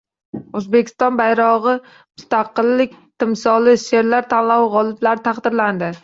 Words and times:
“O‘zbekiston 0.59 1.17
bayrog‘i– 1.17 1.73
mustaqillik 1.81 2.95
timsoli” 3.23 3.75
she’rlar 3.81 4.25
tanlovi 4.33 4.71
g‘oliblari 4.77 5.23
taqdirlandi 5.29 5.91